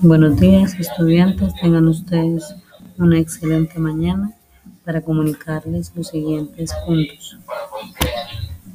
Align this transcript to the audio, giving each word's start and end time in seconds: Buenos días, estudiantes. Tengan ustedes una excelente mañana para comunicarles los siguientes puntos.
Buenos 0.00 0.38
días, 0.38 0.74
estudiantes. 0.78 1.52
Tengan 1.60 1.88
ustedes 1.88 2.54
una 2.98 3.18
excelente 3.18 3.80
mañana 3.80 4.32
para 4.84 5.00
comunicarles 5.00 5.90
los 5.96 6.06
siguientes 6.06 6.72
puntos. 6.86 7.36